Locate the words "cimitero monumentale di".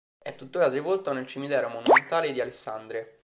1.27-2.41